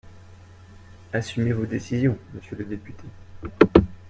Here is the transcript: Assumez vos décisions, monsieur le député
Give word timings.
Assumez 1.13 1.51
vos 1.53 1.67
décisions, 1.67 2.17
monsieur 2.33 2.55
le 2.55 2.65
député 2.65 3.03